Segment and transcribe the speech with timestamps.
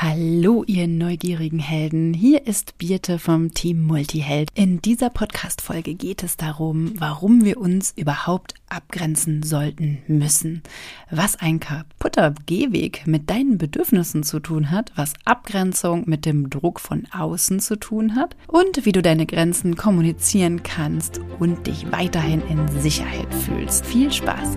[0.00, 2.14] Hallo, ihr neugierigen Helden.
[2.14, 4.48] Hier ist Birte vom Team Multiheld.
[4.54, 10.62] In dieser Podcast-Folge geht es darum, warum wir uns überhaupt abgrenzen sollten müssen.
[11.10, 16.78] Was ein kaputter Gehweg mit deinen Bedürfnissen zu tun hat, was Abgrenzung mit dem Druck
[16.78, 22.42] von außen zu tun hat und wie du deine Grenzen kommunizieren kannst und dich weiterhin
[22.42, 23.84] in Sicherheit fühlst.
[23.84, 24.56] Viel Spaß!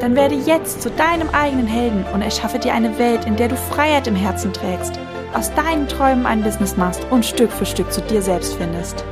[0.00, 3.56] Dann werde jetzt zu deinem eigenen Helden und erschaffe dir eine Welt, in der du
[3.56, 4.98] Freiheit im Herzen trägst,
[5.34, 9.04] aus deinen Träumen ein Business machst und Stück für Stück zu dir selbst findest.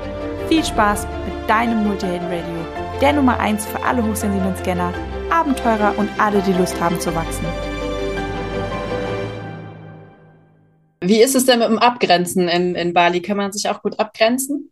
[0.48, 4.92] Viel Spaß mit deinem Multihelden Radio, der Nummer 1 für alle hochsensiblen Scanner,
[5.30, 7.46] Abenteurer und alle, die Lust haben zu wachsen.
[11.00, 13.20] Wie ist es denn mit dem Abgrenzen in, in Bali?
[13.20, 14.70] Kann man sich auch gut abgrenzen?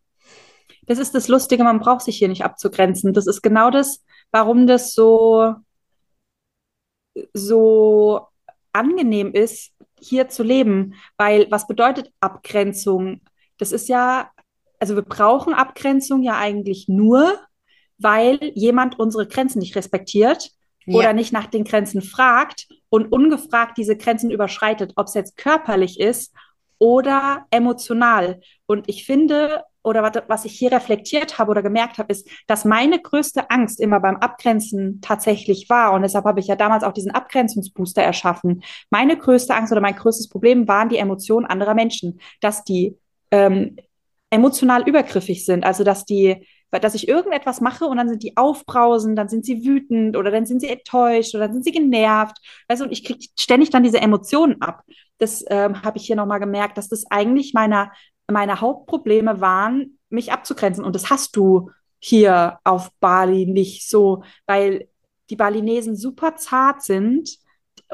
[0.86, 3.12] Das ist das Lustige, man braucht sich hier nicht abzugrenzen.
[3.12, 5.54] Das ist genau das, warum das so
[7.32, 8.26] so
[8.72, 10.94] angenehm ist, hier zu leben.
[11.16, 13.20] Weil was bedeutet Abgrenzung?
[13.58, 14.30] Das ist ja,
[14.78, 17.38] also wir brauchen Abgrenzung ja eigentlich nur,
[17.98, 20.50] weil jemand unsere Grenzen nicht respektiert
[20.86, 20.98] ja.
[20.98, 26.00] oder nicht nach den Grenzen fragt und ungefragt diese Grenzen überschreitet, ob es jetzt körperlich
[26.00, 26.34] ist
[26.78, 28.40] oder emotional.
[28.66, 33.00] Und ich finde, oder was ich hier reflektiert habe oder gemerkt habe, ist, dass meine
[33.00, 35.92] größte Angst immer beim Abgrenzen tatsächlich war.
[35.92, 38.62] Und deshalb habe ich ja damals auch diesen Abgrenzungsbooster erschaffen.
[38.90, 42.96] Meine größte Angst oder mein größtes Problem waren die Emotionen anderer Menschen, dass die
[43.30, 43.76] ähm,
[44.30, 49.18] emotional übergriffig sind, also dass die dass ich irgendetwas mache und dann sind die aufbrausend,
[49.18, 52.36] dann sind sie wütend oder dann sind sie enttäuscht oder dann sind sie genervt.
[52.68, 54.84] Also und ich kriege ständig dann diese Emotionen ab.
[55.18, 57.90] Das ähm, habe ich hier nochmal gemerkt, dass das eigentlich meiner
[58.30, 60.84] meine Hauptprobleme waren, mich abzugrenzen.
[60.84, 64.88] Und das hast du hier auf Bali nicht so, weil
[65.28, 67.38] die Balinesen super zart sind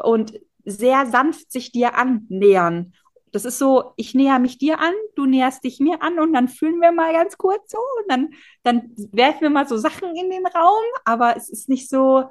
[0.02, 2.94] und sehr sanft sich dir annähern.
[3.32, 6.48] Das ist so, ich näher mich dir an, du näherst dich mir an und dann
[6.48, 8.30] fühlen wir mal ganz kurz so und dann,
[8.62, 12.25] dann werfen wir mal so Sachen in den Raum, aber es ist nicht so,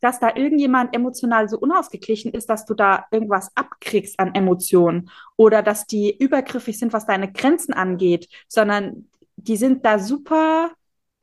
[0.00, 5.62] dass da irgendjemand emotional so unausgeglichen ist, dass du da irgendwas abkriegst an Emotionen oder
[5.62, 10.70] dass die übergriffig sind, was deine Grenzen angeht, sondern die sind da super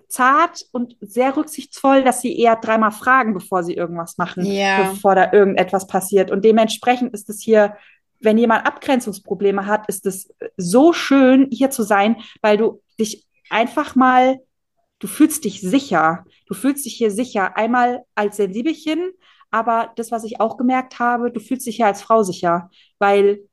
[0.08, 4.92] zart und sehr rücksichtsvoll, dass sie eher dreimal fragen, bevor sie irgendwas machen, ja.
[4.92, 6.32] bevor da irgendetwas passiert.
[6.32, 7.76] Und dementsprechend ist es hier,
[8.20, 13.96] wenn jemand Abgrenzungsprobleme hat, ist es so schön, hier zu sein, weil du dich einfach
[13.96, 14.40] mal
[15.00, 16.26] du fühlst dich sicher.
[16.48, 17.56] Du fühlst dich hier sicher.
[17.58, 19.12] Einmal als Sensibelchen,
[19.52, 22.70] aber das, was ich auch gemerkt habe, du fühlst dich hier als Frau sicher,
[23.00, 23.48] weil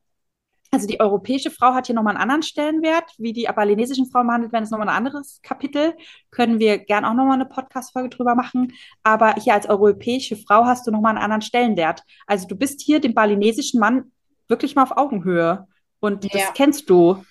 [0.71, 4.51] also die europäische Frau hat hier nochmal einen anderen Stellenwert, wie die balinesischen Frauen behandelt
[4.51, 5.95] werden, ist nochmal ein anderes Kapitel.
[6.31, 8.73] Können wir gern auch nochmal eine Podcast-Folge drüber machen.
[9.01, 12.03] Aber hier als europäische Frau hast du nochmal einen anderen Stellenwert.
[12.27, 14.11] Also du bist hier dem balinesischen Mann
[14.49, 15.65] wirklich mal auf Augenhöhe.
[16.01, 16.29] Und ja.
[16.33, 17.23] das kennst du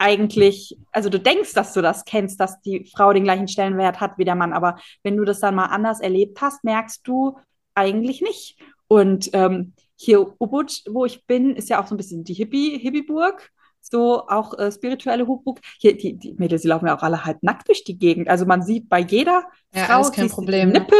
[0.00, 4.16] eigentlich, also du denkst, dass du das kennst, dass die Frau den gleichen Stellenwert hat
[4.16, 7.38] wie der Mann, aber wenn du das dann mal anders erlebt hast, merkst du
[7.74, 8.58] eigentlich nicht.
[8.88, 12.78] Und ähm, hier Ubud, wo ich bin, ist ja auch so ein bisschen die Hippie,
[12.78, 13.50] Hippieburg,
[13.82, 15.60] so auch äh, spirituelle Hubburg.
[15.78, 18.28] Hier, die, die Mädels, die laufen ja auch alle halb nackt durch die Gegend.
[18.28, 19.44] Also man sieht bei jeder
[19.74, 20.70] ja, Frau kein Problem.
[20.70, 20.98] Nippel.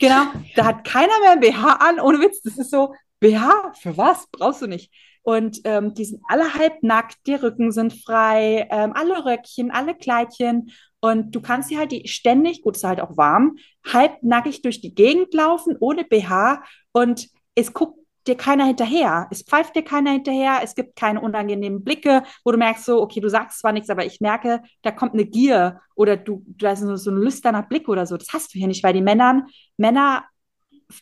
[0.00, 0.24] Genau,
[0.56, 2.42] da hat keiner mehr ein BH an, ohne Witz.
[2.42, 4.26] Das ist so, BH, für was?
[4.32, 4.92] Brauchst du nicht.
[5.24, 9.94] Und ähm, die sind alle halb nackt, die Rücken sind frei, ähm, alle Röckchen, alle
[9.94, 10.70] Kleidchen.
[11.00, 13.56] Und du kannst sie halt die ständig, gut, es ist halt auch warm,
[13.90, 16.62] halb nackig durch die Gegend laufen, ohne BH.
[16.92, 19.26] Und es guckt dir keiner hinterher.
[19.30, 20.60] Es pfeift dir keiner hinterher.
[20.62, 24.04] Es gibt keine unangenehmen Blicke, wo du merkst so, okay, du sagst zwar nichts, aber
[24.04, 27.88] ich merke, da kommt eine Gier oder du, da ist so, so ein lüsterner Blick
[27.88, 28.18] oder so.
[28.18, 29.46] Das hast du hier nicht, weil die Männern,
[29.78, 30.24] Männer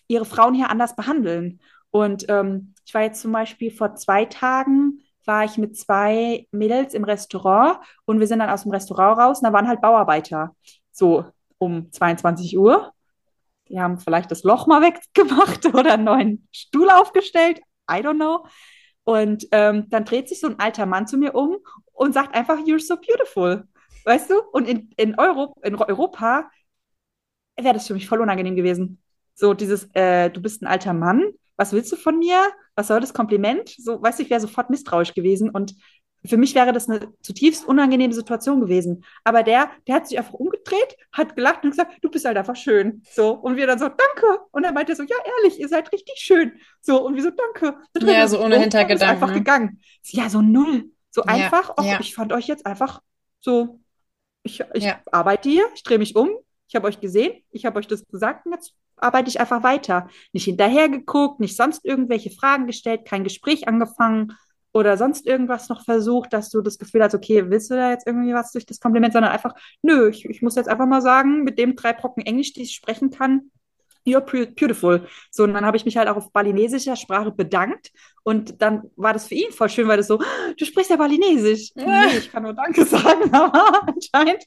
[0.06, 1.60] ihre Frauen hier anders behandeln.
[1.92, 6.94] Und ähm, ich war jetzt zum Beispiel vor zwei Tagen, war ich mit zwei Mädels
[6.94, 10.56] im Restaurant und wir sind dann aus dem Restaurant raus und da waren halt Bauarbeiter.
[10.90, 11.26] So
[11.58, 12.92] um 22 Uhr.
[13.68, 17.60] Die haben vielleicht das Loch mal weggemacht oder einen neuen Stuhl aufgestellt.
[17.90, 18.46] I don't know.
[19.04, 21.58] Und ähm, dann dreht sich so ein alter Mann zu mir um
[21.92, 23.64] und sagt einfach, you're so beautiful.
[24.04, 24.40] Weißt du?
[24.52, 26.50] Und in, in, Euro, in Europa
[27.56, 29.02] wäre das für mich voll unangenehm gewesen.
[29.34, 32.50] So dieses, äh, du bist ein alter Mann was willst du von mir?
[32.74, 33.68] Was soll das Kompliment?
[33.78, 35.76] So, weißt du, ich wäre sofort misstrauisch gewesen und
[36.24, 39.04] für mich wäre das eine zutiefst unangenehme Situation gewesen.
[39.22, 42.56] Aber der, der hat sich einfach umgedreht, hat gelacht und gesagt, du bist halt einfach
[42.56, 43.02] schön.
[43.12, 43.32] So.
[43.32, 44.40] Und wir dann so, danke.
[44.50, 46.52] Und er meinte so, ja, ehrlich, ihr seid richtig schön.
[46.80, 47.04] So.
[47.04, 47.76] Und wir so, danke.
[48.00, 48.96] Ja, so ohne Hintergedanken.
[48.96, 49.34] Ist einfach ne?
[49.34, 49.80] gegangen.
[50.10, 50.90] Ja, so null.
[51.10, 52.00] So einfach, ja, ja.
[52.00, 53.02] ich fand euch jetzt einfach
[53.40, 53.80] so,
[54.42, 55.00] ich, ich ja.
[55.10, 56.30] arbeite hier, ich drehe mich um,
[56.68, 60.08] ich habe euch gesehen, ich habe euch das gesagt und jetzt arbeite ich einfach weiter.
[60.32, 64.36] Nicht hinterher geguckt, nicht sonst irgendwelche Fragen gestellt, kein Gespräch angefangen
[64.72, 68.06] oder sonst irgendwas noch versucht, dass du das Gefühl hast, okay, willst du da jetzt
[68.06, 71.44] irgendwie was durch das Kompliment, sondern einfach, nö, ich, ich muss jetzt einfach mal sagen,
[71.44, 73.50] mit dem drei Brocken Englisch, die ich sprechen kann,
[74.06, 75.06] you're beautiful.
[75.30, 77.92] So, und dann habe ich mich halt auch auf balinesischer Sprache bedankt.
[78.24, 80.18] Und dann war das für ihn voll schön, weil das so,
[80.56, 81.70] du sprichst ja Balinesisch.
[81.74, 84.44] nee, ich kann nur Danke sagen, aber anscheinend.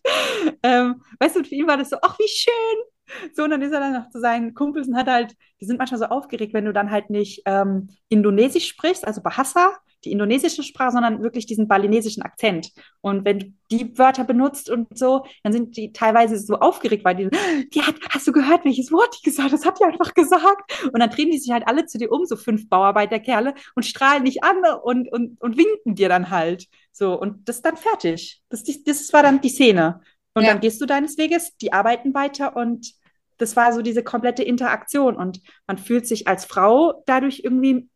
[0.64, 2.95] Ähm, weißt du, für ihn war das so, ach, wie schön.
[3.34, 5.78] So, und dann ist er dann noch zu seinen Kumpels und hat halt, die sind
[5.78, 9.74] manchmal so aufgeregt, wenn du dann halt nicht ähm, Indonesisch sprichst, also Bahasa,
[10.06, 12.72] die indonesische Sprache, sondern wirklich diesen balinesischen Akzent.
[13.02, 17.16] Und wenn du die Wörter benutzt und so, dann sind die teilweise so aufgeregt, weil
[17.16, 17.30] die,
[17.74, 19.54] die hat, hast du gehört, welches Wort die gesagt hat?
[19.54, 20.86] Das hat die einfach gesagt.
[20.94, 24.26] Und dann drehen die sich halt alle zu dir um, so fünf Bauarbeiterkerle, und strahlen
[24.26, 26.68] dich an und, und, und winken dir dann halt.
[26.92, 28.42] So, und das ist dann fertig.
[28.50, 30.02] Das, das war dann die Szene.
[30.36, 30.52] Und ja.
[30.52, 32.94] dann gehst du deines Weges, die arbeiten weiter und
[33.38, 35.16] das war so diese komplette Interaktion.
[35.16, 37.90] Und man fühlt sich als Frau dadurch irgendwie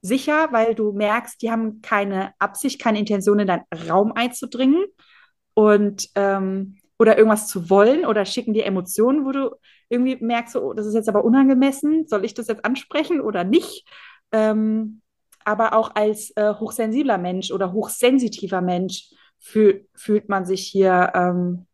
[0.00, 4.84] sicher, weil du merkst, die haben keine Absicht, keine Intention, in deinen Raum einzudringen
[5.54, 9.56] und ähm, oder irgendwas zu wollen oder schicken dir Emotionen, wo du
[9.88, 13.88] irgendwie merkst, oh, das ist jetzt aber unangemessen, soll ich das jetzt ansprechen oder nicht?
[14.32, 15.00] Ähm,
[15.44, 21.67] aber auch als äh, hochsensibler Mensch oder hochsensitiver Mensch fühl, fühlt man sich hier ähm,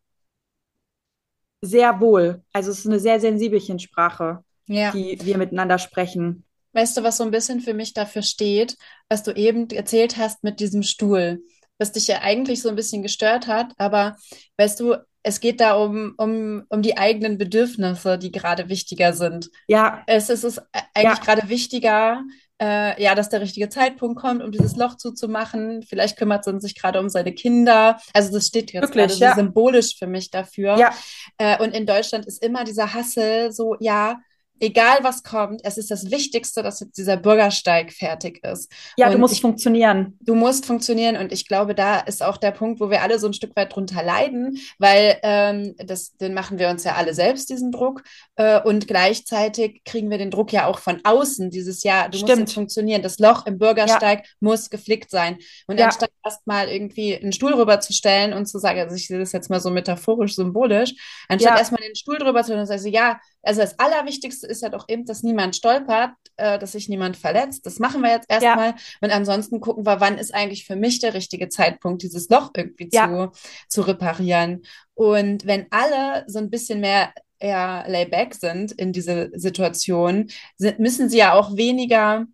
[1.65, 2.43] sehr wohl.
[2.53, 4.91] Also es ist eine sehr sensibelchen Sprache, ja.
[4.93, 6.45] die wir miteinander sprechen.
[6.73, 8.77] Weißt du, was so ein bisschen für mich dafür steht,
[9.09, 11.43] was du eben erzählt hast mit diesem Stuhl,
[11.79, 14.17] was dich ja eigentlich so ein bisschen gestört hat, aber
[14.57, 19.51] weißt du, es geht da um, um, um die eigenen Bedürfnisse, die gerade wichtiger sind.
[19.67, 20.03] Ja.
[20.07, 21.25] Es, es ist eigentlich ja.
[21.25, 22.23] gerade wichtiger,
[22.61, 25.83] äh, ja, dass der richtige Zeitpunkt kommt, um dieses Loch zuzumachen.
[25.83, 27.99] Vielleicht kümmert man sich gerade um seine Kinder.
[28.13, 29.35] Also das steht jetzt Wirklich, gerade ja.
[29.35, 30.77] symbolisch für mich dafür.
[30.79, 30.93] Ja.
[31.39, 34.21] Äh, und in Deutschland ist immer dieser Hassel so, ja,
[34.61, 38.71] egal was kommt, es ist das Wichtigste, dass jetzt dieser Bürgersteig fertig ist.
[38.97, 40.17] Ja, und du musst ich, funktionieren.
[40.21, 43.27] Du musst funktionieren und ich glaube, da ist auch der Punkt, wo wir alle so
[43.27, 47.51] ein Stück weit drunter leiden, weil ähm, das, den machen wir uns ja alle selbst,
[47.51, 48.03] diesen Druck.
[48.37, 52.31] Äh, und gleichzeitig kriegen wir den Druck ja auch von außen, dieses Jahr, du Stimmt.
[52.31, 53.03] musst jetzt funktionieren.
[53.03, 54.31] Das Loch im Bürgersteig ja.
[54.41, 55.39] muss geflickt sein.
[55.67, 55.87] Und ja.
[55.87, 59.61] anstatt erstmal irgendwie einen Stuhl rüberzustellen und zu sagen, also ich sehe das jetzt mal
[59.61, 60.95] so metaphorisch, symbolisch,
[61.29, 61.59] anstatt ja.
[61.59, 64.69] erstmal den Stuhl drüber zu stellen und zu sagen, ja, also das Allerwichtigste ist ja
[64.69, 67.65] doch eben, dass niemand stolpert, äh, dass sich niemand verletzt.
[67.67, 68.71] Das machen wir jetzt erstmal.
[68.71, 68.77] Ja.
[69.01, 72.89] Und ansonsten gucken wir, wann ist eigentlich für mich der richtige Zeitpunkt, dieses Loch irgendwie
[72.93, 73.07] ja.
[73.09, 73.33] zu,
[73.69, 74.63] zu reparieren.
[74.95, 81.09] Und wenn alle so ein bisschen mehr eher layback sind in diese Situation, sind, müssen
[81.09, 82.27] sie ja auch weniger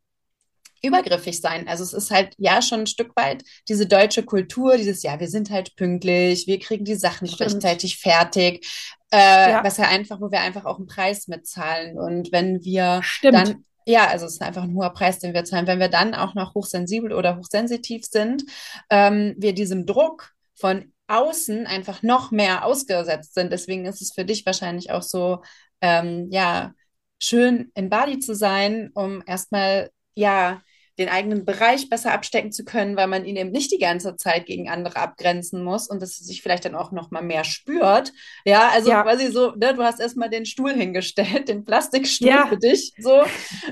[0.82, 1.68] übergriffig sein.
[1.68, 5.28] Also es ist halt ja schon ein Stück weit diese deutsche Kultur, dieses ja, wir
[5.28, 7.40] sind halt pünktlich, wir kriegen die Sachen Stimmt.
[7.40, 8.66] rechtzeitig fertig,
[9.12, 9.64] äh, ja.
[9.64, 11.98] was ja einfach, wo wir einfach auch einen Preis mitzahlen.
[11.98, 13.34] Und wenn wir Stimmt.
[13.34, 15.66] dann ja, also es ist einfach ein hoher Preis, den wir zahlen.
[15.66, 18.44] Wenn wir dann auch noch hochsensibel oder hochsensitiv sind,
[18.90, 23.52] ähm, wir diesem Druck von außen einfach noch mehr ausgesetzt sind.
[23.52, 25.43] Deswegen ist es für dich wahrscheinlich auch so,
[25.81, 26.72] ähm, ja,
[27.20, 30.62] schön in Bali zu sein, um erstmal, ja,
[31.00, 34.44] den eigenen Bereich besser abstecken zu können, weil man ihn eben nicht die ganze Zeit
[34.44, 38.12] gegen andere abgrenzen muss und dass es sich vielleicht dann auch noch mal mehr spürt.
[38.44, 39.02] Ja, also ja.
[39.02, 42.46] quasi so, ne, du hast erstmal den Stuhl hingestellt, den Plastikstuhl ja.
[42.46, 43.22] für dich, so,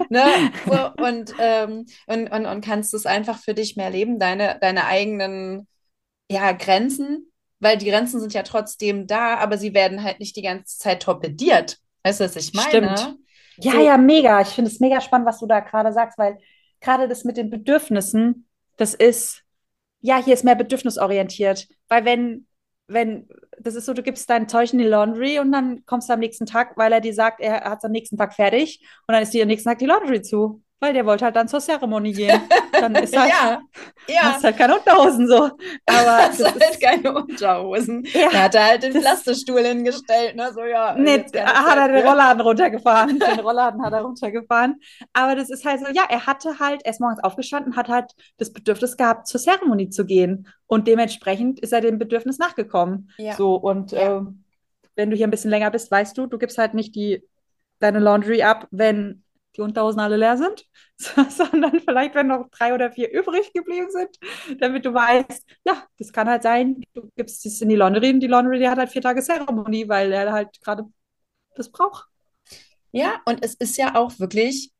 [0.09, 0.25] ne,
[0.67, 4.87] so, und, ähm, und, und, und kannst es einfach für dich mehr leben, deine, deine
[4.87, 5.69] eigenen,
[6.31, 7.31] ja, Grenzen,
[7.61, 11.03] weil die Grenzen sind ja trotzdem da, aber sie werden halt nicht die ganze Zeit
[11.03, 11.77] torpediert.
[12.05, 12.69] Weißt du, was ich meine?
[12.97, 13.19] Stimmt.
[13.61, 13.81] Ja, so.
[13.81, 14.41] ja, mega.
[14.41, 16.39] Ich finde es mega spannend, was du da gerade sagst, weil
[16.81, 19.43] gerade das mit den Bedürfnissen, das ist,
[20.01, 21.69] ja, hier ist mehr bedürfnisorientiert.
[21.89, 22.47] Weil wenn,
[22.87, 26.13] wenn, das ist so, du gibst dein Zeug in die Laundry und dann kommst du
[26.15, 29.13] am nächsten Tag, weil er dir sagt, er hat es am nächsten Tag fertig und
[29.15, 31.61] dann ist dir am nächsten Tag die Laundry zu weil der wollte halt dann zur
[31.61, 32.41] Zeremonie gehen.
[32.73, 33.61] Dann ist halt, ja,
[34.09, 34.21] ja.
[34.23, 35.37] hast halt keine Unterhosen so.
[35.45, 38.07] Aber hast halt ist, keine Unterhosen.
[38.13, 40.53] Ja, da hat er halt den Plastikstuhl hingestellt, ne?
[40.53, 40.95] So, ja.
[40.97, 43.19] Nee, hat er den Rollladen runtergefahren.
[43.19, 44.77] den Rollladen hat er runtergefahren.
[45.13, 48.13] Aber das ist halt so, ja, er hatte halt, er ist morgens aufgestanden, hat halt
[48.37, 50.49] das Bedürfnis gehabt, zur Zeremonie zu gehen.
[50.67, 53.11] Und dementsprechend ist er dem Bedürfnis nachgekommen.
[53.19, 53.35] Ja.
[53.35, 54.19] So, und ja.
[54.19, 54.23] äh,
[54.95, 57.25] wenn du hier ein bisschen länger bist, weißt du, du gibst halt nicht die
[57.79, 59.23] deine Laundry ab, wenn
[59.59, 60.65] die Unterhosen alle leer sind,
[60.97, 64.17] sondern vielleicht, wenn noch drei oder vier übrig geblieben sind,
[64.61, 68.21] damit du weißt, ja, das kann halt sein, du gibst es in die Laundry und
[68.21, 70.85] die Laundry, die hat halt vier Tage Zeremonie, weil er halt gerade
[71.57, 72.07] das braucht.
[72.93, 74.73] Ja, und es ist ja auch wirklich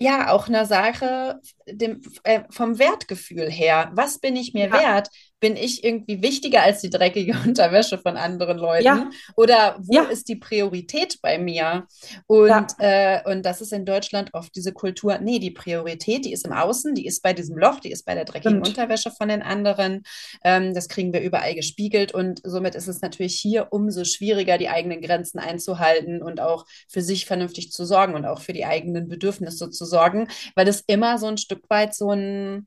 [0.00, 3.90] ja, auch eine Sache dem, äh, vom Wertgefühl her.
[3.94, 4.72] Was bin ich mir ja.
[4.72, 5.08] wert?
[5.40, 8.84] Bin ich irgendwie wichtiger als die dreckige Unterwäsche von anderen Leuten?
[8.84, 9.10] Ja.
[9.36, 10.02] Oder wo ja.
[10.04, 11.86] ist die Priorität bei mir?
[12.26, 16.46] Und, äh, und das ist in Deutschland oft diese Kultur, nee, die Priorität, die ist
[16.46, 18.68] im Außen, die ist bei diesem Loch, die ist bei der dreckigen Stimmt.
[18.68, 20.02] Unterwäsche von den anderen.
[20.42, 24.68] Ähm, das kriegen wir überall gespiegelt und somit ist es natürlich hier umso schwieriger, die
[24.68, 29.08] eigenen Grenzen einzuhalten und auch für sich vernünftig zu sorgen und auch für die eigenen
[29.08, 32.66] Bedürfnisse zu sorgen, weil es immer so ein Stück weit so ein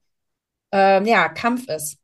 [0.71, 1.97] ähm, ja, Kampf ist.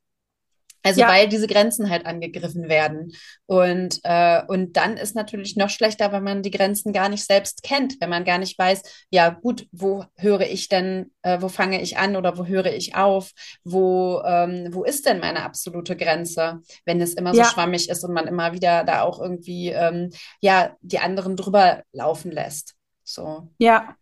[0.82, 1.08] Also ja.
[1.08, 3.12] weil diese Grenzen halt angegriffen werden.
[3.46, 7.62] Und, äh, und dann ist natürlich noch schlechter, wenn man die Grenzen gar nicht selbst
[7.62, 11.82] kennt, wenn man gar nicht weiß, ja gut, wo höre ich denn, äh, wo fange
[11.82, 13.32] ich an oder wo höre ich auf,
[13.64, 17.46] wo, ähm, wo ist denn meine absolute Grenze, wenn es immer so ja.
[17.46, 22.30] schwammig ist und man immer wieder da auch irgendwie ähm, ja die anderen drüber laufen
[22.30, 22.74] lässt.
[23.02, 23.48] So.
[23.58, 23.96] Ja,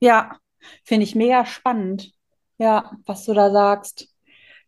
[0.00, 0.38] ja,
[0.84, 2.12] finde ich mega spannend.
[2.58, 4.11] Ja, was du da sagst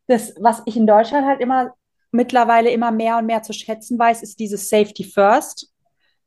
[0.06, 1.74] das, was ich in Deutschland halt immer
[2.12, 5.72] mittlerweile immer mehr und mehr zu schätzen weiß, ist dieses Safety First.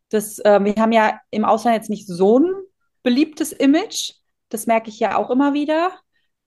[0.10, 2.54] Das, äh, wir haben ja im Ausland jetzt nicht so ein
[3.04, 4.14] beliebtes Image.
[4.50, 5.92] Das merke ich ja auch immer wieder.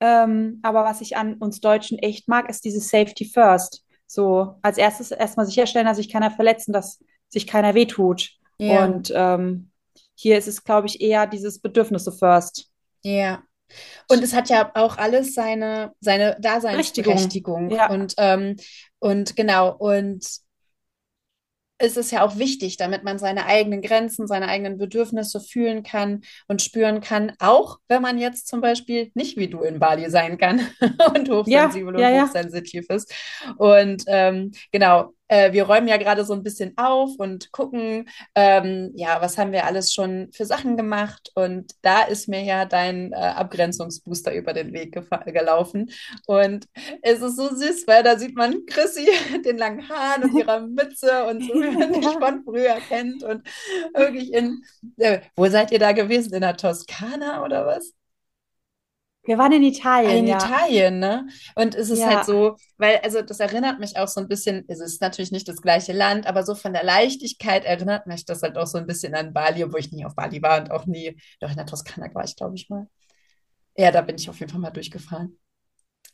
[0.01, 3.85] Ähm, aber was ich an uns Deutschen echt mag, ist dieses Safety First.
[4.07, 8.31] So als erstes erstmal sicherstellen, dass sich keiner verletzen, dass sich keiner wehtut.
[8.59, 8.85] Ja.
[8.85, 9.71] Und ähm,
[10.15, 12.71] hier ist es, glaube ich, eher dieses Bedürfnisse First.
[13.03, 13.43] Ja.
[14.09, 17.71] Und es hat ja auch alles seine, seine Daseinsberechtigung.
[17.71, 17.91] Ja.
[17.91, 18.57] Und, ähm,
[18.99, 20.25] und genau, und
[21.81, 26.21] es ist ja auch wichtig, damit man seine eigenen Grenzen, seine eigenen Bedürfnisse fühlen kann
[26.47, 30.37] und spüren kann, auch wenn man jetzt zum Beispiel nicht wie du in Bali sein
[30.37, 30.61] kann
[31.15, 32.97] und hochsensibel ja, ja, und hochsensitiv ja.
[32.97, 33.15] ist.
[33.57, 38.91] Und ähm, genau, äh, wir räumen ja gerade so ein bisschen auf und gucken, ähm,
[38.97, 41.31] ja, was haben wir alles schon für Sachen gemacht.
[41.35, 45.91] Und da ist mir ja dein äh, Abgrenzungsbooster über den Weg gelaufen.
[46.27, 46.67] Und
[47.03, 49.09] es ist so süß, weil da sieht man Chrissy,
[49.45, 53.23] den langen Haaren und ihrer Mütze und so, wie man dich von früher kennt.
[53.23, 53.47] Und
[53.95, 54.63] wirklich in,
[54.97, 56.35] äh, wo seid ihr da gewesen?
[56.35, 57.93] In der Toskana oder was?
[59.23, 60.17] Wir waren in Italien.
[60.17, 60.39] In ja.
[60.39, 61.29] Italien, ne?
[61.55, 62.17] Und es ist ja.
[62.17, 65.47] halt so, weil, also das erinnert mich auch so ein bisschen, es ist natürlich nicht
[65.47, 68.87] das gleiche Land, aber so von der Leichtigkeit erinnert mich das halt auch so ein
[68.87, 71.67] bisschen an Bali, obwohl ich nie auf Bali war und auch nie, doch in der
[71.67, 72.89] Toskana war ich, glaube ich, mal.
[73.77, 75.39] Ja, da bin ich auf jeden Fall mal durchgefahren.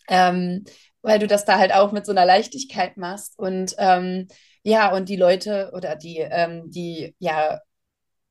[0.09, 0.65] Ähm,
[1.03, 4.27] weil du das da halt auch mit so einer Leichtigkeit machst und ähm,
[4.65, 7.61] ja, und die Leute oder die, ähm, die, ja,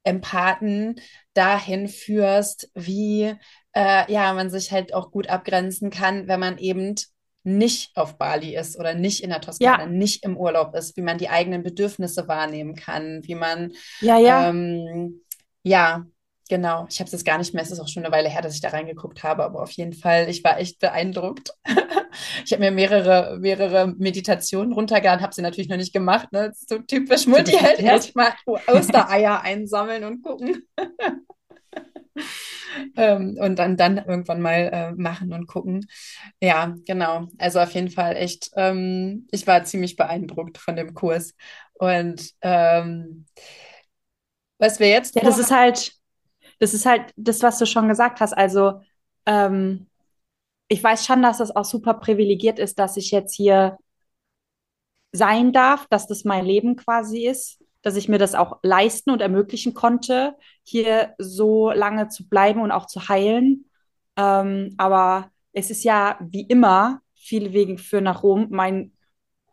[0.05, 1.01] Empathen
[1.33, 3.35] dahin führst, wie
[3.75, 6.95] äh, ja, man sich halt auch gut abgrenzen kann, wenn man eben
[7.43, 9.85] nicht auf Bali ist oder nicht in der Toskana, ja.
[9.85, 14.49] nicht im Urlaub ist, wie man die eigenen Bedürfnisse wahrnehmen kann, wie man ja, ja.
[14.49, 15.21] Ähm,
[15.61, 16.05] ja,
[16.49, 16.87] genau.
[16.89, 18.55] Ich habe es jetzt gar nicht mehr, es ist auch schon eine Weile her, dass
[18.55, 21.51] ich da reingeguckt habe, aber auf jeden Fall, ich war echt beeindruckt.
[22.45, 26.51] ich habe mir mehrere, mehrere Meditationen runtergeladen, habe sie natürlich noch nicht gemacht, ne?
[26.55, 28.33] so typisch Multiheld, erstmal
[28.67, 30.63] Ostereier einsammeln und gucken.
[32.95, 35.87] ähm, und dann, dann irgendwann mal äh, machen und gucken.
[36.41, 37.27] Ja, genau.
[37.37, 41.35] Also auf jeden Fall echt, ähm, ich war ziemlich beeindruckt von dem Kurs.
[41.73, 43.25] Und ähm,
[44.57, 45.15] was wir jetzt.
[45.15, 45.93] Ja, das ist halt,
[46.59, 48.33] das ist halt das, was du schon gesagt hast.
[48.33, 48.81] Also,
[49.25, 49.87] ähm,
[50.67, 53.77] ich weiß schon, dass das auch super privilegiert ist, dass ich jetzt hier
[55.11, 59.21] sein darf, dass das mein Leben quasi ist dass ich mir das auch leisten und
[59.21, 63.69] ermöglichen konnte, hier so lange zu bleiben und auch zu heilen.
[64.17, 68.47] Ähm, aber es ist ja wie immer, viele Wege führen nach Rom.
[68.49, 68.93] Mein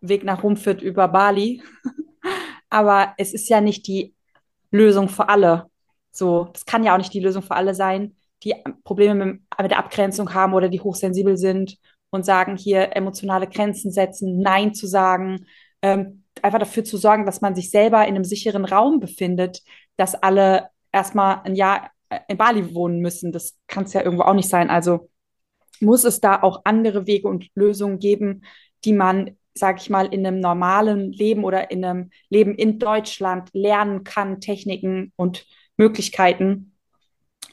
[0.00, 1.62] Weg nach Rom führt über Bali.
[2.70, 4.14] aber es ist ja nicht die
[4.70, 5.66] Lösung für alle.
[6.10, 9.70] So, das kann ja auch nicht die Lösung für alle sein, die Probleme mit, mit
[9.70, 11.76] der Abgrenzung haben oder die hochsensibel sind
[12.08, 15.44] und sagen, hier emotionale Grenzen setzen, Nein zu sagen,
[15.82, 19.62] ähm, einfach dafür zu sorgen, dass man sich selber in einem sicheren Raum befindet,
[19.96, 21.90] dass alle erstmal ein Jahr
[22.28, 23.32] in Bali wohnen müssen.
[23.32, 24.70] Das kann es ja irgendwo auch nicht sein.
[24.70, 25.08] Also
[25.80, 28.44] muss es da auch andere Wege und Lösungen geben,
[28.84, 33.50] die man, sage ich mal, in einem normalen Leben oder in einem Leben in Deutschland
[33.52, 35.46] lernen kann, Techniken und
[35.76, 36.76] Möglichkeiten.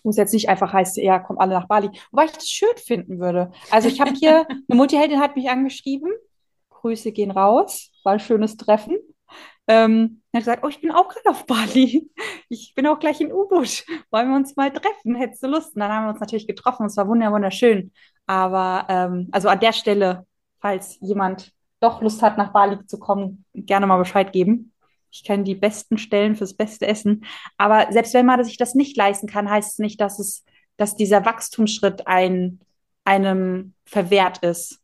[0.04, 1.90] Muss jetzt nicht einfach heißen, ja, kommen alle nach Bali.
[2.12, 3.52] Wobei ich das schön finden würde.
[3.70, 6.12] Also ich habe hier, eine Multiheldin hat mich angeschrieben,
[6.82, 8.98] Grüße gehen raus, war ein schönes Treffen.
[9.68, 12.10] ähm, er hat gesagt, oh, ich bin auch gerade auf Bali.
[12.50, 13.86] Ich bin auch gleich in U-Boot.
[14.12, 15.16] Wollen wir uns mal treffen?
[15.16, 15.76] Hättest du Lust?
[15.76, 16.88] Und dann haben wir uns natürlich getroffen.
[16.88, 17.92] Es war wunderschön.
[18.26, 20.26] Aber ähm, also an der Stelle,
[20.60, 24.74] falls jemand doch Lust hat, nach Bali zu kommen, gerne mal Bescheid geben.
[25.12, 27.26] Ich kenne die besten Stellen fürs beste Essen.
[27.58, 30.44] Aber selbst wenn man sich das nicht leisten kann, heißt es nicht, dass es,
[30.78, 32.60] dass dieser Wachstumsschritt ein,
[33.06, 34.79] einem verwehrt ist.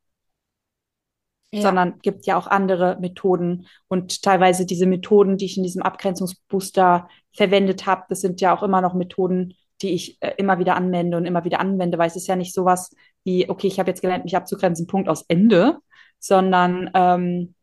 [1.62, 3.68] Sondern gibt ja auch andere Methoden.
[3.88, 8.64] Und teilweise diese Methoden, die ich in diesem Abgrenzungsbooster verwendet habe, das sind ja auch
[8.64, 12.16] immer noch Methoden, die ich äh, immer wieder anwende und immer wieder anwende, weil es
[12.16, 12.92] ist ja nicht sowas
[13.24, 15.80] wie, okay, ich habe jetzt gelernt, mich abzugrenzen, Punkt aus Ende,
[16.20, 17.56] sondern ähm,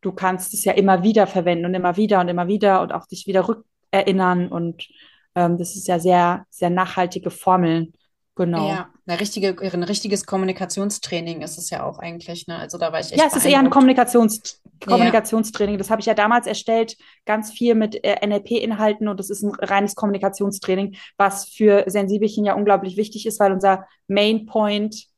[0.00, 3.06] du kannst es ja immer wieder verwenden und immer wieder und immer wieder und auch
[3.06, 4.86] dich wieder rückerinnern und
[5.34, 7.92] ähm, das ist ja sehr, sehr nachhaltige Formeln.
[8.36, 8.68] Genau.
[8.68, 12.46] Ja, eine richtige, ein richtiges Kommunikationstraining ist es ja auch eigentlich.
[12.46, 12.56] Ne?
[12.56, 15.78] Also da war ich echt Ja, es ist eher ein Kommunikations Kommunikationstraining.
[15.78, 16.96] Das habe ich ja damals erstellt,
[17.26, 22.54] ganz viel mit äh, NLP-Inhalten und das ist ein reines Kommunikationstraining, was für Sensibelchen ja
[22.54, 25.10] unglaublich wichtig ist, weil unser Main Point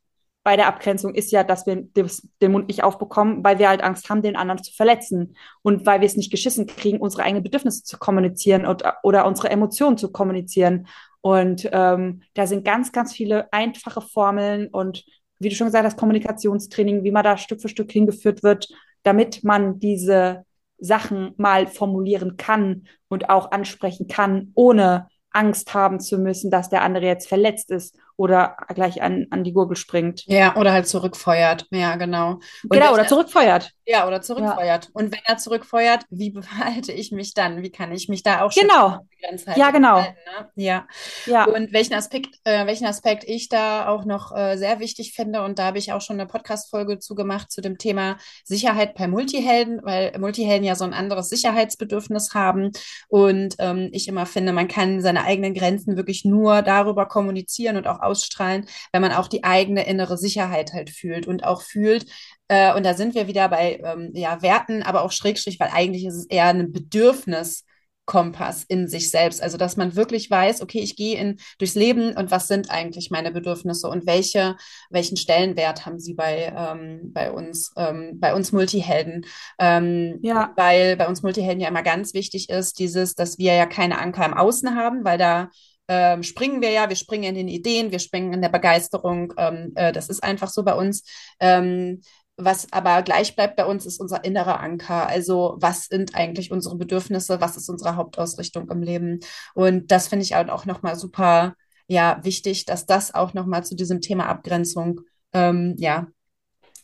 [0.45, 4.11] bei der Abgrenzung ist ja, dass wir den Mund nicht aufbekommen, weil wir halt Angst
[4.11, 7.85] haben, den anderen zu verletzen und weil wir es nicht geschissen kriegen, unsere eigenen Bedürfnisse
[7.85, 10.88] zu kommunizieren und, oder unsere Emotionen zu kommunizieren.
[11.23, 15.05] Und ähm, da sind ganz, ganz viele einfache Formeln und
[15.38, 18.69] wie du schon gesagt hast, Kommunikationstraining, wie man da Stück für Stück hingeführt wird,
[19.02, 20.45] damit man diese
[20.79, 26.83] Sachen mal formulieren kann und auch ansprechen kann, ohne Angst haben zu müssen, dass der
[26.83, 30.25] andere jetzt verletzt ist oder gleich an, an die Gurgel springt.
[30.26, 31.66] Ja, oder halt zurückfeuert.
[31.71, 32.33] Ja, genau.
[32.62, 33.73] Und genau, oder zurückfeuert.
[33.87, 34.85] Ja, oder zurückfeuert.
[34.85, 34.90] Ja.
[34.92, 37.62] Und wenn er zurückfeuert, wie behalte ich mich dann?
[37.62, 38.99] Wie kann ich mich da auch genau.
[39.47, 39.97] Halt ja, genau.
[39.97, 40.50] Halten, ne?
[40.57, 40.87] ja.
[41.26, 41.45] ja.
[41.45, 45.59] Und welchen Aspekt, äh, welchen Aspekt ich da auch noch äh, sehr wichtig finde, und
[45.59, 49.81] da habe ich auch schon eine Podcast-Folge zu gemacht zu dem Thema Sicherheit bei Multihelden,
[49.85, 52.73] weil Multihelden ja so ein anderes Sicherheitsbedürfnis haben.
[53.09, 57.87] Und ähm, ich immer finde, man kann seine eigenen Grenzen wirklich nur darüber kommunizieren und
[57.87, 62.06] auch ausstrahlen, wenn man auch die eigene innere Sicherheit halt fühlt und auch fühlt,
[62.49, 66.04] äh, und da sind wir wieder bei ähm, ja, Werten, aber auch Schrägstrich, weil eigentlich
[66.04, 67.64] ist es eher ein Bedürfnis.
[68.04, 69.41] Kompass in sich selbst.
[69.41, 73.10] Also, dass man wirklich weiß, okay, ich gehe in, durchs Leben und was sind eigentlich
[73.10, 74.56] meine Bedürfnisse und welche,
[74.91, 79.25] welchen Stellenwert haben sie bei, ähm, bei uns, ähm, bei uns Multihelden?
[79.58, 80.52] Ähm, ja.
[80.56, 84.26] Weil bei uns Multihelden ja immer ganz wichtig ist, dieses, dass wir ja keine Anker
[84.26, 85.50] im Außen haben, weil da
[85.88, 89.32] ähm, springen wir ja, wir springen in den Ideen, wir springen in der Begeisterung.
[89.36, 91.04] Ähm, äh, das ist einfach so bei uns.
[91.40, 92.00] Ähm,
[92.36, 95.06] was aber gleich bleibt bei uns, ist unser innerer Anker.
[95.06, 97.40] Also was sind eigentlich unsere Bedürfnisse?
[97.40, 99.21] Was ist unsere Hauptausrichtung im Leben?
[99.54, 101.54] Und das finde ich halt auch nochmal super,
[101.86, 105.00] ja, wichtig, dass das auch nochmal zu diesem Thema Abgrenzung,
[105.32, 106.06] ähm, ja,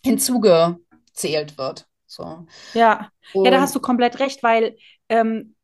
[0.04, 1.86] hinzugezählt wird.
[2.06, 2.46] So.
[2.74, 3.10] Ja.
[3.34, 4.76] ja, da hast du komplett recht, weil
[5.08, 5.54] ähm,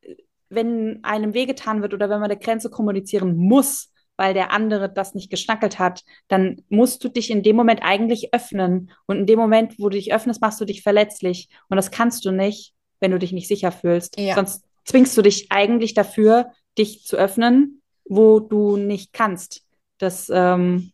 [0.55, 5.15] wenn einem wehgetan wird oder wenn man eine Grenze kommunizieren muss, weil der andere das
[5.15, 8.91] nicht geschnackelt hat, dann musst du dich in dem Moment eigentlich öffnen.
[9.07, 11.49] Und in dem Moment, wo du dich öffnest, machst du dich verletzlich.
[11.69, 14.19] Und das kannst du nicht, wenn du dich nicht sicher fühlst.
[14.19, 14.35] Ja.
[14.35, 19.67] Sonst zwingst du dich eigentlich dafür, dich zu öffnen, wo du nicht kannst.
[19.99, 20.93] Das ähm,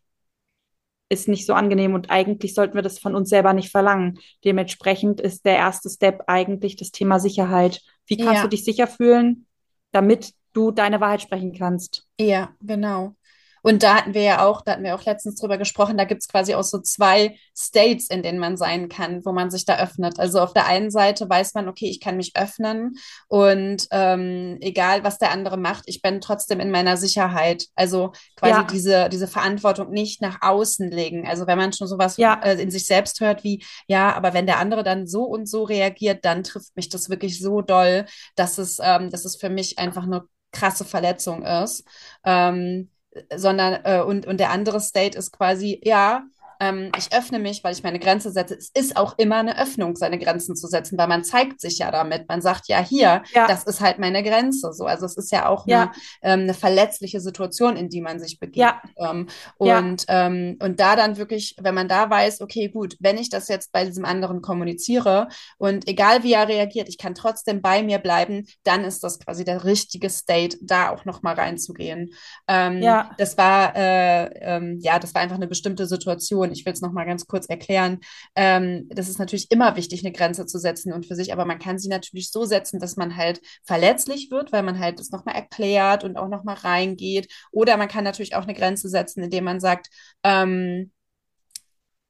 [1.10, 4.18] ist nicht so angenehm und eigentlich sollten wir das von uns selber nicht verlangen.
[4.44, 7.82] Dementsprechend ist der erste Step eigentlich das Thema Sicherheit.
[8.06, 8.42] Wie kannst ja.
[8.42, 9.46] du dich sicher fühlen,
[9.92, 12.06] damit du deine Wahrheit sprechen kannst.
[12.18, 13.14] Ja, genau.
[13.62, 16.22] Und da hatten wir ja auch, da hatten wir auch letztens drüber gesprochen, da gibt
[16.22, 19.78] es quasi auch so zwei States, in denen man sein kann, wo man sich da
[19.78, 20.18] öffnet.
[20.18, 22.96] Also auf der einen Seite weiß man, okay, ich kann mich öffnen
[23.28, 27.66] und ähm, egal, was der andere macht, ich bin trotzdem in meiner Sicherheit.
[27.74, 28.64] Also quasi ja.
[28.64, 31.26] diese, diese Verantwortung nicht nach außen legen.
[31.26, 32.40] Also wenn man schon sowas ja.
[32.42, 35.64] äh, in sich selbst hört wie, ja, aber wenn der andere dann so und so
[35.64, 39.78] reagiert, dann trifft mich das wirklich so doll, dass es, ähm, dass es für mich
[39.78, 41.84] einfach eine krasse Verletzung ist.
[42.24, 42.90] Ähm,
[43.34, 46.24] sondern äh, und, und der andere State ist quasi, ja,
[46.60, 48.54] ähm, ich öffne mich, weil ich meine Grenze setze.
[48.54, 51.90] Es ist auch immer eine Öffnung, seine Grenzen zu setzen, weil man zeigt sich ja
[51.90, 52.28] damit.
[52.28, 53.46] Man sagt ja hier, ja.
[53.46, 54.72] das ist halt meine Grenze.
[54.72, 55.92] So, also es ist ja auch ja.
[56.22, 58.58] Eine, ähm, eine verletzliche Situation, in die man sich begibt.
[58.58, 58.82] Ja.
[58.98, 63.30] Ähm, und, ähm, und da dann wirklich, wenn man da weiß, okay, gut, wenn ich
[63.30, 67.82] das jetzt bei diesem anderen kommuniziere und egal wie er reagiert, ich kann trotzdem bei
[67.82, 72.10] mir bleiben, dann ist das quasi der richtige State, da auch nochmal reinzugehen.
[72.46, 73.10] Ähm, ja.
[73.16, 76.80] Das war, äh, ähm, ja, das war einfach eine bestimmte Situation und ich will es
[76.80, 78.00] nochmal ganz kurz erklären,
[78.36, 81.58] ähm, das ist natürlich immer wichtig, eine Grenze zu setzen und für sich, aber man
[81.58, 85.36] kann sie natürlich so setzen, dass man halt verletzlich wird, weil man halt das nochmal
[85.36, 87.32] erklärt und auch nochmal reingeht.
[87.52, 89.88] Oder man kann natürlich auch eine Grenze setzen, indem man sagt,
[90.24, 90.92] ähm,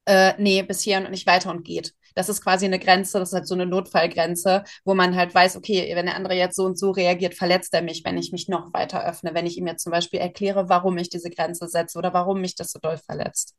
[0.06, 1.94] äh, nee, bis hier und nicht weiter und geht.
[2.14, 5.56] Das ist quasi eine Grenze, das ist halt so eine Notfallgrenze, wo man halt weiß,
[5.56, 8.48] okay, wenn der andere jetzt so und so reagiert, verletzt er mich, wenn ich mich
[8.48, 11.98] noch weiter öffne, wenn ich ihm jetzt zum Beispiel erkläre, warum ich diese Grenze setze
[11.98, 13.54] oder warum mich das so doll verletzt.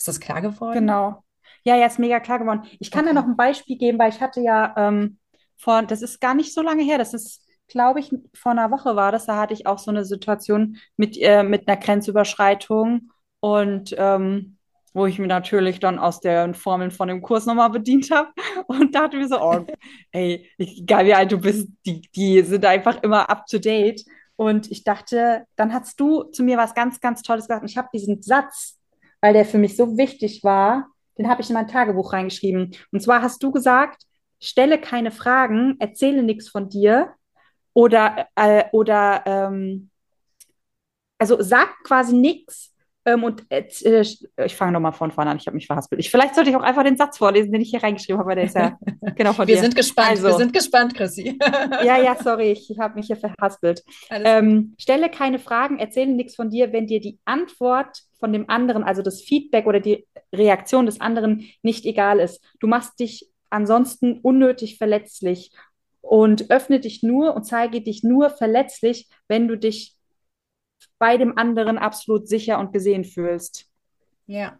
[0.00, 0.72] Ist das klar geworden?
[0.72, 1.22] Genau.
[1.62, 2.62] Ja, ja, ist mega klar geworden.
[2.78, 3.14] Ich kann okay.
[3.14, 5.18] da noch ein Beispiel geben, weil ich hatte ja ähm,
[5.58, 8.96] vor, das ist gar nicht so lange her, das ist, glaube ich, vor einer Woche
[8.96, 13.10] war das, da hatte ich auch so eine Situation mit, äh, mit einer Grenzüberschreitung
[13.40, 14.56] und ähm,
[14.94, 18.30] wo ich mir natürlich dann aus den Formeln von dem Kurs nochmal bedient habe
[18.66, 19.66] und dachte mir so, oh,
[20.12, 24.02] ey, egal wie alt du bist, die, die sind einfach immer up to date.
[24.36, 27.62] Und ich dachte, dann hast du zu mir was ganz, ganz Tolles gesagt.
[27.62, 28.79] Und ich habe diesen Satz,
[29.20, 32.74] weil der für mich so wichtig war, den habe ich in mein Tagebuch reingeschrieben.
[32.92, 34.02] Und zwar hast du gesagt,
[34.40, 37.14] stelle keine Fragen, erzähle nichts von dir
[37.74, 39.90] oder, äh, oder ähm,
[41.18, 42.70] also sag quasi nichts,
[43.06, 43.66] ähm, und äh,
[44.44, 46.00] ich fange nochmal von vorne an, ich habe mich verhaspelt.
[46.00, 48.36] Ich, vielleicht sollte ich auch einfach den Satz vorlesen, den ich hier reingeschrieben habe, weil
[48.36, 48.78] der ist ja
[49.16, 49.62] genau von wir dir.
[49.62, 51.38] Wir sind gespannt, also, wir sind gespannt, Chrissy.
[51.84, 53.82] ja, ja, sorry, ich habe mich hier verhaspelt.
[54.10, 58.84] Ähm, stelle keine Fragen, erzähle nichts von dir, wenn dir die Antwort von dem anderen,
[58.84, 62.44] also das Feedback oder die Reaktion des anderen nicht egal ist.
[62.60, 65.52] Du machst dich ansonsten unnötig verletzlich
[66.00, 69.96] und öffne dich nur und zeige dich nur verletzlich, wenn du dich
[70.98, 73.66] bei dem anderen absolut sicher und gesehen fühlst.
[74.26, 74.58] Ja.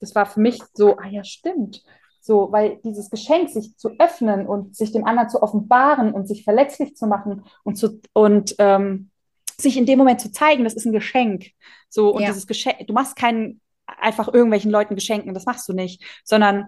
[0.00, 1.84] Das war für mich so, ah ja, stimmt.
[2.20, 6.44] So, weil dieses Geschenk, sich zu öffnen und sich dem anderen zu offenbaren und sich
[6.44, 9.11] verletzlich zu machen und zu und ähm,
[9.60, 11.50] sich in dem Moment zu zeigen, das ist ein Geschenk.
[11.88, 12.28] So, und ja.
[12.28, 16.66] dieses Geschenk, du machst keinen einfach irgendwelchen Leuten Geschenken, das machst du nicht, sondern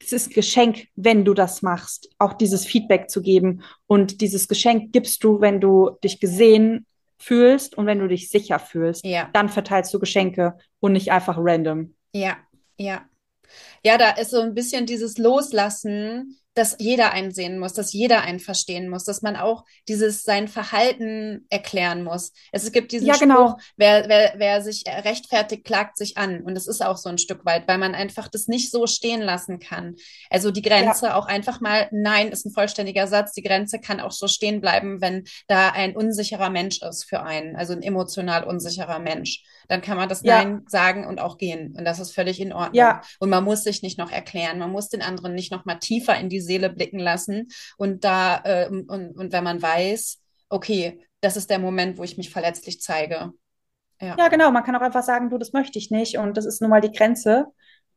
[0.00, 3.62] es ist ein Geschenk, wenn du das machst, auch dieses Feedback zu geben.
[3.86, 6.86] Und dieses Geschenk gibst du, wenn du dich gesehen
[7.18, 9.30] fühlst und wenn du dich sicher fühlst, ja.
[9.32, 11.94] dann verteilst du Geschenke und nicht einfach random.
[12.12, 12.36] Ja,
[12.76, 13.08] ja.
[13.84, 18.22] Ja, da ist so ein bisschen dieses Loslassen dass jeder einen sehen muss, dass jeder
[18.22, 22.32] einen verstehen muss, dass man auch dieses sein Verhalten erklären muss.
[22.52, 23.48] Es gibt diesen ja, genau.
[23.48, 26.42] Spruch, wer, wer, wer sich rechtfertigt, klagt sich an.
[26.42, 29.20] Und das ist auch so ein Stück weit, weil man einfach das nicht so stehen
[29.20, 29.96] lassen kann.
[30.30, 31.16] Also die Grenze ja.
[31.16, 33.32] auch einfach mal, nein, ist ein vollständiger Satz.
[33.32, 37.56] Die Grenze kann auch so stehen bleiben, wenn da ein unsicherer Mensch ist für einen,
[37.56, 39.42] also ein emotional unsicherer Mensch.
[39.68, 40.44] Dann kann man das ja.
[40.44, 41.74] Nein sagen und auch gehen.
[41.76, 42.74] Und das ist völlig in Ordnung.
[43.18, 44.58] Und man muss sich nicht noch erklären.
[44.58, 48.40] Man muss den anderen nicht noch mal tiefer in diese Seele blicken lassen und da
[48.44, 52.80] äh, und, und wenn man weiß, okay, das ist der Moment, wo ich mich verletzlich
[52.80, 53.32] zeige.
[54.00, 54.16] Ja.
[54.18, 54.50] ja, genau.
[54.50, 56.80] Man kann auch einfach sagen, du, das möchte ich nicht und das ist nun mal
[56.80, 57.46] die Grenze.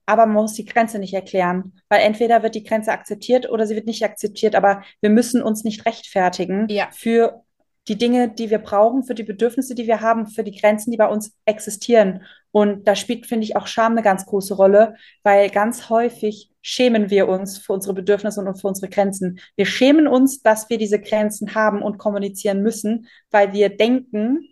[0.06, 3.76] Aber man muss die Grenze nicht erklären, weil entweder wird die Grenze akzeptiert oder sie
[3.76, 4.56] wird nicht akzeptiert.
[4.56, 6.88] Aber wir müssen uns nicht rechtfertigen ja.
[6.94, 7.44] für
[7.88, 10.98] die Dinge, die wir brauchen, für die Bedürfnisse, die wir haben, für die Grenzen, die
[10.98, 12.24] bei uns existieren.
[12.52, 17.10] Und da spielt, finde ich, auch Scham eine ganz große Rolle, weil ganz häufig schämen
[17.10, 19.40] wir uns für unsere Bedürfnisse und für unsere Grenzen.
[19.56, 24.48] Wir schämen uns, dass wir diese Grenzen haben und kommunizieren müssen, weil wir denken,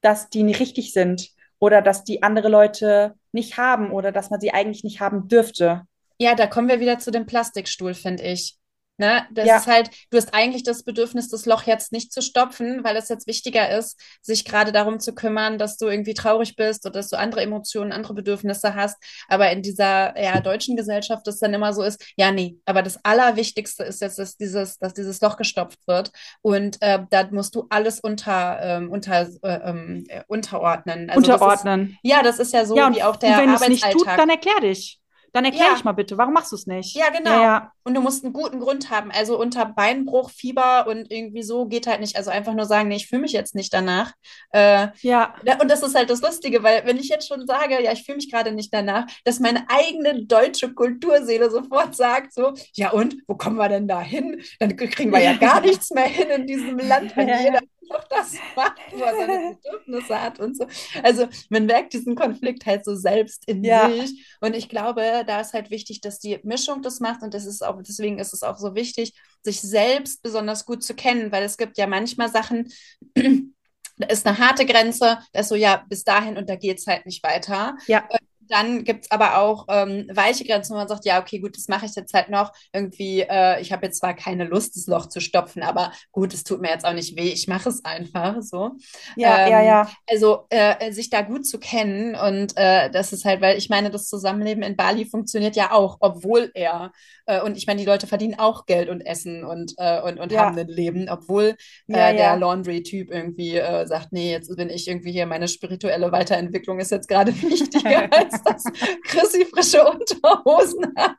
[0.00, 4.40] dass die nicht richtig sind oder dass die andere Leute nicht haben oder dass man
[4.40, 5.82] sie eigentlich nicht haben dürfte.
[6.18, 8.56] Ja, da kommen wir wieder zu dem Plastikstuhl, finde ich.
[8.98, 9.24] Ne?
[9.30, 9.56] Das ja.
[9.56, 13.08] ist halt, du hast eigentlich das Bedürfnis, das Loch jetzt nicht zu stopfen, weil es
[13.08, 17.08] jetzt wichtiger ist, sich gerade darum zu kümmern, dass du irgendwie traurig bist oder dass
[17.08, 18.96] du andere Emotionen, andere Bedürfnisse hast.
[19.28, 22.98] Aber in dieser ja, deutschen Gesellschaft das dann immer so ist, ja, nee, aber das
[23.04, 26.10] Allerwichtigste ist jetzt, dass dieses, dass dieses Loch gestopft wird.
[26.42, 31.08] Und äh, da musst du alles unter, ähm, unter, äh, ähm, äh, unterordnen.
[31.08, 31.80] Also unterordnen.
[31.80, 33.68] Das ist, ja, das ist ja so ja, wie auch der wenn Arbeitsalltag.
[33.68, 35.00] Wenn es nicht tut, dann erklär dich.
[35.32, 35.74] Dann erklär ja.
[35.76, 36.96] ich mal bitte, warum machst du es nicht?
[36.96, 37.30] Ja, genau.
[37.30, 37.72] Ja, ja.
[37.84, 39.10] Und du musst einen guten Grund haben.
[39.10, 42.16] Also unter Beinbruch, Fieber und irgendwie so geht halt nicht.
[42.16, 44.12] Also einfach nur sagen, nee, ich fühle mich jetzt nicht danach.
[44.52, 45.34] Äh, ja.
[45.60, 48.16] Und das ist halt das Lustige, weil wenn ich jetzt schon sage, ja, ich fühle
[48.16, 53.34] mich gerade nicht danach, dass meine eigene deutsche Kulturseele sofort sagt so, ja und, wo
[53.34, 54.42] kommen wir denn da hin?
[54.60, 58.34] Dann kriegen wir ja gar nichts mehr hin in diesem Land, wenn jeder noch das
[58.56, 60.66] macht, wo er seine Bedürfnisse hat und so.
[61.02, 63.90] Also man merkt diesen Konflikt halt so selbst in ja.
[63.90, 64.36] sich.
[64.40, 67.64] Und ich glaube, da ist halt wichtig, dass die Mischung das macht und das ist
[67.64, 71.56] auch, deswegen ist es auch so wichtig, sich selbst besonders gut zu kennen, weil es
[71.56, 72.68] gibt ja manchmal Sachen,
[73.14, 76.86] da ist eine harte Grenze, da ist so, ja, bis dahin und da geht es
[76.86, 77.76] halt nicht weiter.
[77.86, 78.08] Ja.
[78.48, 81.56] Äh, dann gibt es aber auch ähm, weiche Grenzen, wo man sagt, ja, okay, gut,
[81.56, 82.52] das mache ich jetzt halt noch.
[82.72, 86.44] Irgendwie, äh, ich habe jetzt zwar keine Lust, das Loch zu stopfen, aber gut, es
[86.44, 88.72] tut mir jetzt auch nicht weh, ich mache es einfach so.
[89.16, 89.90] Ja, ähm, ja, ja.
[90.08, 93.90] Also äh, sich da gut zu kennen und äh, das ist halt, weil ich meine,
[93.90, 96.92] das Zusammenleben in Bali funktioniert ja auch, obwohl er,
[97.26, 100.32] äh, und ich meine, die Leute verdienen auch Geld und Essen und, äh, und, und
[100.32, 100.46] ja.
[100.46, 101.56] haben ein Leben, obwohl
[101.88, 106.78] äh, ja, der Laundry-Typ irgendwie sagt, nee, jetzt bin ich irgendwie hier, meine spirituelle Weiterentwicklung
[106.80, 108.64] ist jetzt gerade wichtiger als dass
[109.04, 111.16] Chrissy frische Unterhosen hat.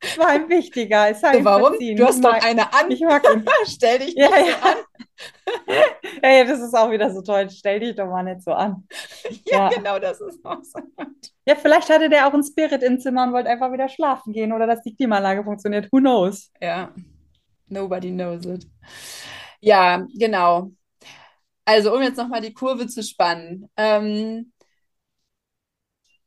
[0.00, 1.14] Das war ihm wichtiger.
[1.14, 1.68] Sei So, warum?
[1.70, 1.96] verziehen.
[1.96, 2.90] Du hast doch eine an.
[2.90, 3.44] Ich mag ihn.
[3.66, 4.56] Stell dich nicht Ja, so ja.
[4.62, 4.76] an.
[6.22, 7.48] Ey, das ist auch wieder so toll.
[7.50, 8.86] Stell dich doch mal nicht so an.
[9.46, 9.68] Ja, Ja.
[9.68, 10.80] genau, das ist auch so.
[11.46, 14.52] Ja, vielleicht hatte der auch einen Spirit im Zimmer und wollte einfach wieder schlafen gehen
[14.52, 15.88] oder dass die Klimaanlage funktioniert.
[15.92, 16.50] Who knows?
[16.60, 16.92] Ja,
[17.68, 18.66] nobody knows it.
[19.60, 20.70] Ja, genau.
[21.64, 23.68] Also, um jetzt nochmal die Kurve zu spannen.
[23.76, 24.52] Ähm,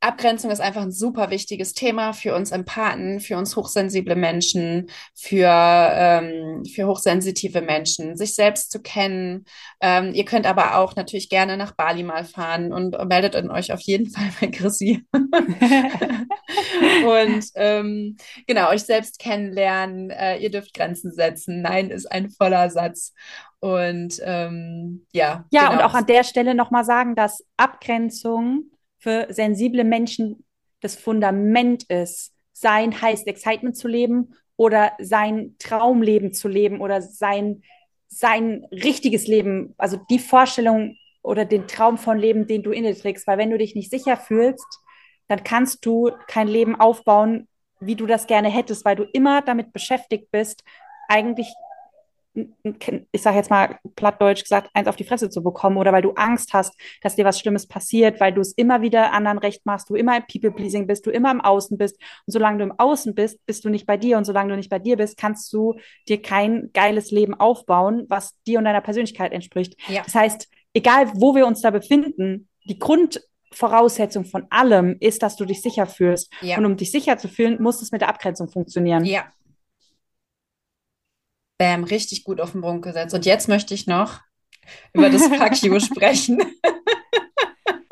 [0.02, 5.48] Abgrenzung ist einfach ein super wichtiges Thema für uns Empathen, für uns hochsensible Menschen, für,
[5.48, 9.44] ähm, für hochsensitive Menschen, sich selbst zu kennen.
[9.80, 13.80] Ähm, ihr könnt aber auch natürlich gerne nach Bali mal fahren und meldet euch auf
[13.80, 15.04] jeden Fall bei Chrissy.
[17.06, 20.10] Und ähm, genau, euch selbst kennenlernen.
[20.10, 21.62] Äh, ihr dürft Grenzen setzen.
[21.62, 23.12] Nein ist ein voller Satz.
[23.60, 25.72] Und ähm, ja, Ja, genau.
[25.72, 28.64] und auch an der Stelle nochmal sagen, dass Abgrenzung
[29.02, 30.44] für sensible Menschen
[30.80, 32.32] das Fundament ist.
[32.52, 37.62] Sein heißt, Excitement zu leben oder sein Traumleben zu leben oder sein,
[38.06, 42.96] sein richtiges Leben, also die Vorstellung oder den Traum von Leben, den du in dir
[42.96, 43.26] trägst.
[43.26, 44.66] Weil wenn du dich nicht sicher fühlst,
[45.26, 47.48] dann kannst du kein Leben aufbauen,
[47.80, 50.62] wie du das gerne hättest, weil du immer damit beschäftigt bist,
[51.08, 51.52] eigentlich
[52.34, 56.12] ich sage jetzt mal plattdeutsch gesagt, eins auf die Fresse zu bekommen oder weil du
[56.12, 59.90] Angst hast, dass dir was Schlimmes passiert, weil du es immer wieder anderen recht machst,
[59.90, 61.96] du immer im People-Pleasing bist, du immer im Außen bist.
[62.26, 64.16] Und solange du im Außen bist, bist du nicht bei dir.
[64.16, 65.74] Und solange du nicht bei dir bist, kannst du
[66.08, 69.76] dir kein geiles Leben aufbauen, was dir und deiner Persönlichkeit entspricht.
[69.88, 70.02] Ja.
[70.02, 75.44] Das heißt, egal wo wir uns da befinden, die Grundvoraussetzung von allem ist, dass du
[75.44, 76.32] dich sicher fühlst.
[76.40, 76.56] Ja.
[76.56, 79.04] Und um dich sicher zu fühlen, muss es mit der Abgrenzung funktionieren.
[79.04, 79.26] Ja.
[81.62, 83.14] Bam, richtig gut auf den Punkt gesetzt.
[83.14, 84.20] Und jetzt möchte ich noch
[84.92, 86.42] über das Fuck you sprechen.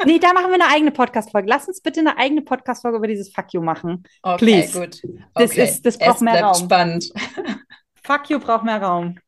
[0.04, 1.48] Nee, da machen wir eine eigene Podcast-Folge.
[1.48, 4.02] Lass uns bitte eine eigene Podcast-Folge über dieses Fuck you machen.
[4.22, 4.72] Okay, Please.
[4.80, 5.00] gut.
[5.34, 5.64] Das Okay.
[5.64, 6.54] ist- das braucht es mehr Raum.
[6.64, 7.12] spannend.
[8.02, 9.18] Fuck you braucht mehr Raum.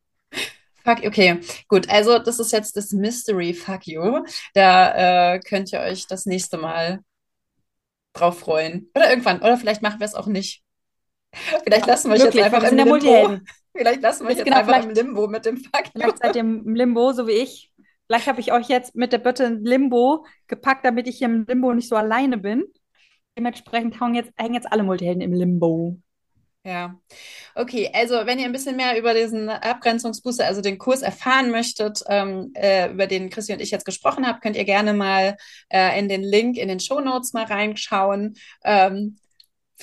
[0.83, 1.87] Fuck, okay, gut.
[1.89, 4.25] Also das ist jetzt das Mystery Fuck you.
[4.53, 6.99] Da äh, könnt ihr euch das nächste Mal
[8.11, 8.89] drauf freuen.
[8.93, 9.39] Oder irgendwann.
[9.41, 10.61] Oder vielleicht machen wir es auch nicht.
[11.63, 12.97] Vielleicht lassen wir euch jetzt einfach wir sind ja Limbo.
[12.97, 13.47] Multihelden.
[13.75, 15.91] Vielleicht lassen wir euch jetzt Genau, einfach im Limbo mit dem you.
[15.93, 17.71] Vielleicht seid ihr im Limbo, so wie ich.
[18.07, 21.45] Vielleicht habe ich euch jetzt mit der Bitte in Limbo gepackt, damit ich hier im
[21.45, 22.63] Limbo nicht so alleine bin.
[23.37, 25.97] Dementsprechend hängen jetzt, hängen jetzt alle Multihelden im Limbo.
[26.65, 26.97] Ja,
[27.55, 32.01] okay, also wenn ihr ein bisschen mehr über diesen Abgrenzungsbooster, also den Kurs erfahren möchtet,
[32.07, 35.35] ähm, äh, über den Christi und ich jetzt gesprochen haben, könnt ihr gerne mal
[35.67, 38.35] äh, in den Link in den Shownotes mal reinschauen.
[38.63, 39.17] Ähm,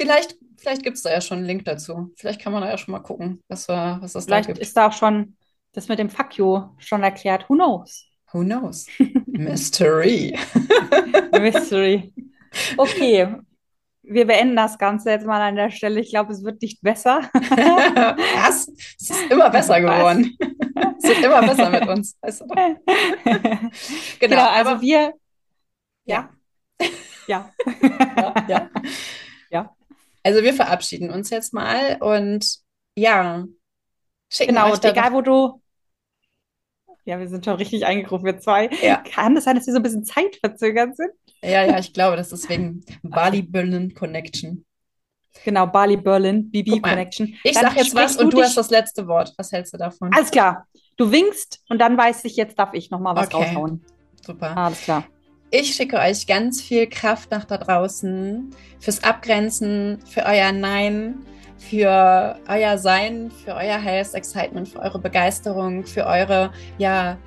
[0.00, 2.12] vielleicht vielleicht gibt es da ja schon einen Link dazu.
[2.16, 4.58] Vielleicht kann man da ja schon mal gucken, was, wir, was es da Vielleicht gibt.
[4.58, 5.36] ist da auch schon
[5.72, 7.48] das mit dem Fuck you schon erklärt.
[7.48, 8.06] Who knows?
[8.32, 8.86] Who knows?
[9.26, 10.38] Mystery.
[11.40, 12.12] Mystery.
[12.76, 13.36] Okay,
[14.02, 16.00] wir beenden das Ganze jetzt mal an der Stelle.
[16.00, 17.20] Ich glaube, es wird nicht besser.
[17.32, 18.68] Was?
[19.00, 19.80] Es ist immer besser Was?
[19.80, 20.36] geworden.
[20.98, 22.16] Es wird immer besser mit uns.
[22.20, 22.46] Weißt du.
[22.46, 22.78] Genau,
[24.18, 25.14] Genau, also aber wir,
[26.04, 26.30] ja.
[27.26, 27.50] ja.
[27.68, 28.70] ja, ja.
[30.22, 32.46] Also wir verabschieden uns jetzt mal und
[32.96, 33.44] ja,
[34.28, 35.62] schicken Genau, euch egal wo du.
[37.06, 38.68] Ja, wir sind schon richtig eingegruft, wir zwei.
[38.82, 38.96] Ja.
[38.98, 41.10] Kann es sein, dass wir so ein bisschen zeitverzögert sind?
[41.42, 44.64] Ja, ja, ich glaube, das ist wegen Bali-Berlin Connection.
[45.44, 47.34] Genau, Bali, Berlin, BB Connection.
[47.44, 49.32] Ich Dann sag jetzt was und du dich- hast das letzte Wort.
[49.38, 50.12] Was hältst du davon?
[50.12, 50.66] Alles klar.
[50.96, 53.46] Du winkst und dann weiß ich, jetzt darf ich noch mal was Okay.
[53.46, 53.84] raushauen.
[54.24, 54.56] Super.
[54.56, 55.04] Alles klar.
[55.52, 61.26] Ich schicke euch ganz viel Kraft nach da draußen fürs Abgrenzen, für euer Nein,
[61.58, 67.18] für euer Sein, für euer Health Excitement, für eure Begeisterung, für eure, ja,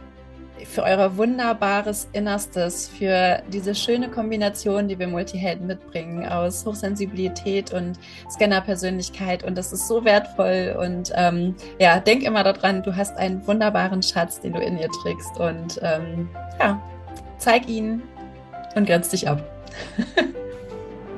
[0.65, 7.99] für eure wunderbares Innerstes, für diese schöne Kombination, die wir Multihelden mitbringen aus Hochsensibilität und
[8.31, 9.43] Scanner-Persönlichkeit.
[9.43, 10.77] Und das ist so wertvoll.
[10.79, 14.89] Und ähm, ja, denk immer daran, du hast einen wunderbaren Schatz, den du in dir
[15.01, 15.37] trägst.
[15.37, 16.29] Und ähm,
[16.61, 16.81] ja,
[17.37, 18.01] zeig ihn
[18.75, 19.41] und grenzt dich ab.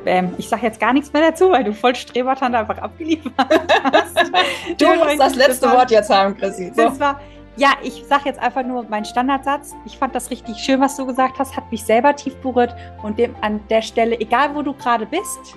[0.05, 4.15] Ähm, ich sage jetzt gar nichts mehr dazu, weil du voll Strebertante einfach abgeliefert hast.
[4.77, 6.71] Du musst das letzte Wort jetzt haben, Chrissy.
[6.75, 6.83] So.
[6.83, 7.19] Das war,
[7.57, 9.73] ja, ich sage jetzt einfach nur meinen Standardsatz.
[9.85, 13.17] Ich fand das richtig schön, was du gesagt hast, hat mich selber tief berührt und
[13.17, 15.55] dem an der Stelle, egal wo du gerade bist,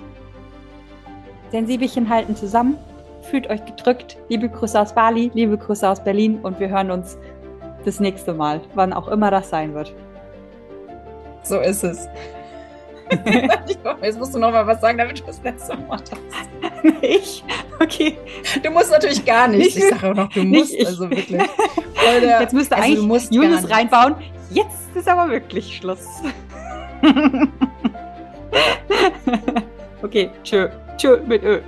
[1.51, 2.77] Sensibelchen halten zusammen,
[3.23, 4.17] fühlt euch gedrückt.
[4.29, 7.17] Liebe Grüße aus Bali, liebe Grüße aus Berlin und wir hören uns
[7.85, 9.93] das nächste Mal, wann auch immer das sein wird.
[11.43, 12.07] So ist es.
[14.03, 17.01] Jetzt musst du noch mal was sagen, damit du das letzte Wort hast.
[17.01, 17.43] ich?
[17.79, 18.17] Okay.
[18.61, 19.47] Du musst natürlich gar.
[19.47, 20.85] Nicht- Ich sage auch noch, du nicht musst, ich.
[20.85, 21.41] also wirklich.
[22.21, 24.15] Der- Jetzt müsste also du eigentlich Julius reinbauen.
[24.51, 26.05] Jetzt ist aber wirklich Schluss.
[30.03, 30.67] okay, tschö.
[30.97, 31.61] Tschö mit Ö.